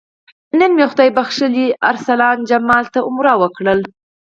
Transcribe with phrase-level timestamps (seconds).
[0.59, 3.73] نن مې خدای بښلي ارسلا جمال ته عمره وکړه.